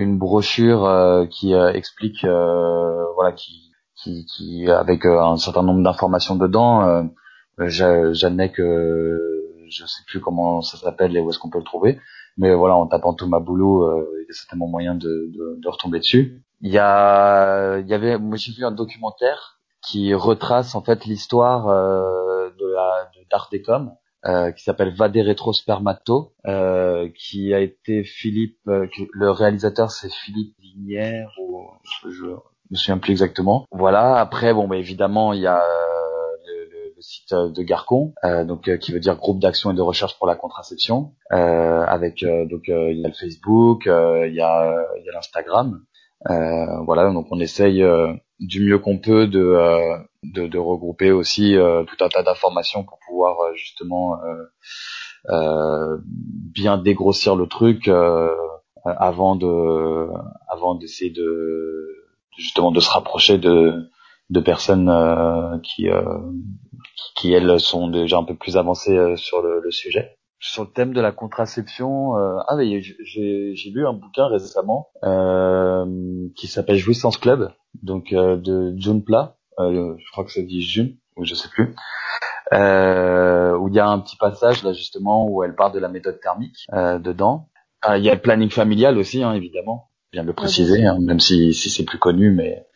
[0.07, 6.37] brochure euh, qui euh, explique euh, voilà qui, qui, qui avec un certain nombre d'informations
[6.37, 7.11] dedans
[7.59, 9.19] j'admets que
[9.69, 12.01] je sais plus comment ça s'appelle et où est-ce qu'on peut le trouver
[12.37, 15.99] mais voilà en tapant Thomas Boulot il y a certainement moyen de, de, de retomber
[15.99, 16.45] dessus.
[16.61, 21.05] Il y a il y avait moi j'ai vu un documentaire qui retrace en fait
[21.05, 23.93] l'histoire de la d'Art Décom
[24.27, 30.57] euh, qui s'appelle Vade Retrospermato, euh, qui a été Philippe, euh, le réalisateur c'est Philippe
[30.59, 31.63] Vignière, ou
[32.11, 33.65] je me souviens plus exactement.
[33.71, 34.17] Voilà.
[34.17, 35.63] Après, bon, bah, évidemment, il y a
[36.47, 38.13] le, le, site de Garcon,
[38.45, 42.99] donc qui veut dire Groupe d'action et de recherche pour la contraception, avec donc il
[42.99, 45.81] y a le Facebook, il y a il y a l'Instagram.
[46.27, 47.85] voilà, donc on essaye
[48.41, 53.41] du mieux qu'on peut de, euh, regrouper aussi euh, tout un tas d'informations pour pouvoir
[53.41, 54.19] euh, justement
[56.55, 57.89] bien dégrossir le truc
[58.85, 60.09] avant de
[60.49, 62.07] avant d'essayer de
[62.39, 65.89] justement de se rapprocher de personnes qui
[67.17, 71.01] qui elles sont déjà un peu plus avancées sur le sujet sur le thème de
[71.01, 72.17] la contraception.
[72.17, 75.85] Euh, ah oui, j'ai lu un bouquin récemment euh,
[76.37, 79.37] qui s'appelle Jouissance Club, donc euh, de June Pla.
[79.59, 81.75] Euh, je crois que ça dit June, ou je sais plus.
[82.53, 85.89] Euh, où il y a un petit passage là justement où elle parle de la
[85.89, 87.51] méthode thermique dedans.
[87.95, 89.91] il y a le planning familial aussi, hein, évidemment.
[90.13, 92.67] Viens de le préciser, hein, même si, si c'est plus connu, mais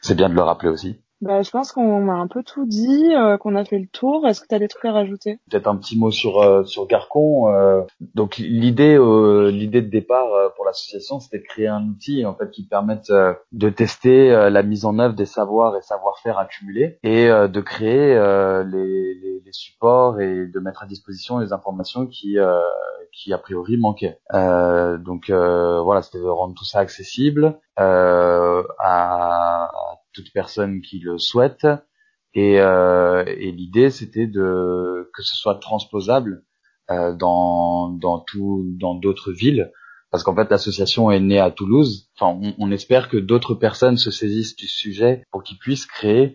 [0.00, 1.00] c'est bien de le rappeler aussi.
[1.20, 4.26] Bah, je pense qu'on a un peu tout dit, euh, qu'on a fait le tour.
[4.26, 5.38] Est-ce que tu as des trucs à rajouter?
[5.50, 7.48] Peut-être un petit mot sur euh, sur Garcon.
[7.48, 7.82] Euh,
[8.14, 8.98] donc l'idée
[9.52, 13.12] l'idée de départ pour l'association, c'était de créer un outil en fait qui permette
[13.52, 18.14] de tester la mise en œuvre des savoirs et savoir-faire accumulés et de créer
[18.64, 22.36] les, les, les, supports et de mettre à disposition les informations qui
[23.12, 24.18] qui a priori manquaient.
[24.32, 29.70] donc voilà, c'était de rendre tout ça accessible à
[30.12, 31.66] toute personne qui le souhaite.
[32.34, 36.44] Et, euh, et l'idée, c'était de que ce soit transposable
[36.90, 39.72] euh, dans dans tout dans d'autres villes,
[40.10, 42.10] parce qu'en fait l'association est née à Toulouse.
[42.18, 46.34] Enfin, on, espère que d'autres personnes se saisissent du sujet pour qu'ils puissent créer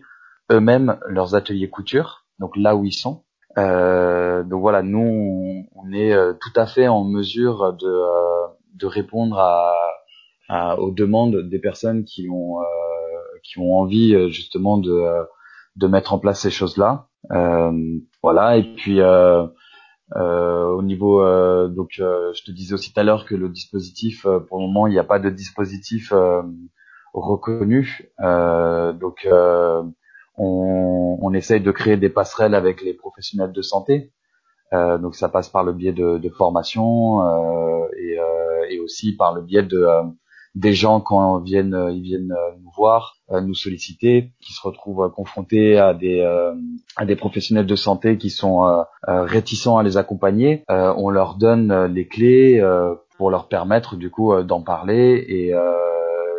[0.50, 3.24] eux-mêmes leurs ateliers couture, donc là où ils sont.
[3.58, 8.46] Euh, donc voilà, nous on, on est euh, tout à fait en mesure de euh,
[8.74, 9.72] de répondre à,
[10.48, 12.58] à, aux demandes des personnes qui ont
[13.46, 15.24] qui ont envie euh, justement de euh,
[15.76, 17.08] de mettre en place ces choses-là.
[17.32, 18.56] Euh, voilà.
[18.56, 19.00] Et puis
[20.14, 21.20] au niveau
[21.68, 24.92] donc je te disais aussi tout à l'heure que le dispositif pour le moment il
[24.92, 26.14] n'y a pas de dispositif
[27.12, 28.08] reconnu.
[28.20, 29.28] donc
[30.38, 34.12] on, on, essaye de créer des passerelles avec les professionnels de santé.
[34.72, 39.14] Euh, donc ça passe par le biais de, de formation euh, et, euh, et, aussi
[39.14, 39.86] par le biais de
[40.56, 45.94] des gens quand viennent ils viennent nous voir nous solliciter, qui se retrouvent confrontés à
[45.94, 46.20] des
[46.96, 50.64] à des professionnels de santé qui sont réticents à les accompagner.
[50.68, 52.60] on leur donne les clés
[53.16, 55.50] pour leur permettre du coup d'en parler et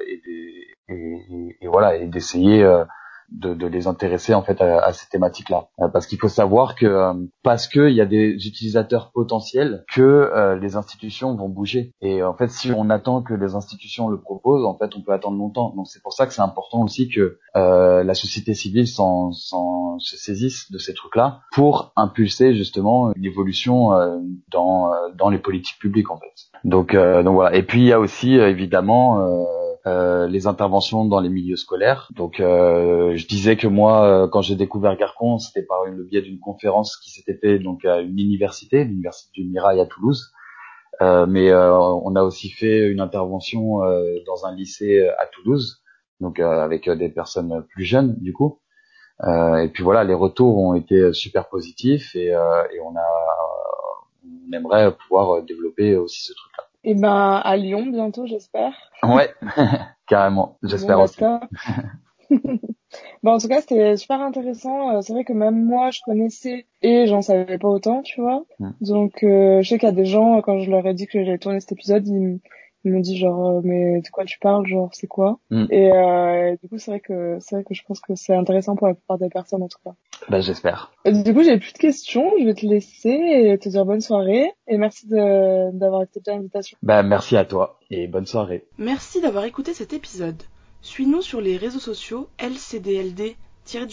[0.09, 0.22] et,
[0.89, 2.63] et, et, voilà et d'essayer
[3.30, 5.67] de, de, les intéresser en fait à, à ces thématiques-là.
[5.80, 7.13] Euh, parce qu'il faut savoir que euh,
[7.43, 11.91] parce qu'il y a des utilisateurs potentiels, que euh, les institutions vont bouger.
[12.01, 15.13] Et en fait, si on attend que les institutions le proposent, en fait, on peut
[15.13, 15.73] attendre longtemps.
[15.75, 20.71] Donc c'est pour ça que c'est important aussi que la société civile s'en, se saisisse
[20.71, 23.91] de ces trucs-là pour impulser justement une évolution
[24.51, 26.34] dans dans les politiques publiques en fait.
[26.63, 27.55] Donc donc voilà.
[27.55, 29.43] Et puis il y a aussi évidemment euh,
[30.27, 32.09] les interventions dans les milieux scolaires.
[32.15, 36.21] Donc, euh, je disais que moi, euh, quand j'ai découvert Garcon, c'était par le biais
[36.21, 40.31] d'une conférence qui s'était faite donc à une université, l'université du Mirail à Toulouse.
[41.01, 43.79] mais on a aussi fait une intervention
[44.25, 45.83] dans un lycée à Toulouse,
[46.21, 48.59] donc avec des personnes plus jeunes du coup.
[49.23, 53.09] et puis voilà, les retours ont été super positifs et, et on a,
[54.25, 56.66] on aimerait pouvoir développer aussi ce truc-là.
[56.88, 58.71] Et ben à Lyon bientôt, j'espère.
[59.03, 59.29] Ouais,
[60.07, 60.57] carrément.
[60.63, 61.19] J'espère aussi.
[62.29, 64.95] bon, en tout cas, c'était super intéressant.
[64.95, 68.45] Euh, c'est vrai que même moi, je connaissais et j'en savais pas autant, tu vois.
[68.59, 68.69] Mm.
[68.79, 71.21] Donc, euh, je sais qu'il y a des gens, quand je leur ai dit que
[71.25, 72.39] j'allais tourner cet épisode, ils,
[72.88, 75.65] ils m'ont dit genre euh, mais de quoi tu parles genre c'est quoi mm.
[75.69, 78.75] et euh, du coup c'est vrai que c'est vrai que je pense que c'est intéressant
[78.75, 79.91] pour la plupart des personnes en tout cas.
[80.29, 80.91] Bah j'espère.
[81.05, 84.51] Du coup j'ai plus de questions je vais te laisser et te dire bonne soirée.
[84.67, 86.77] Et merci d'avoir accepté l'invitation.
[86.81, 88.65] Bah merci à toi et bonne soirée.
[88.77, 90.41] Merci d'avoir écouté cet épisode.
[90.81, 93.35] Suis-nous sur les réseaux sociaux LCDLD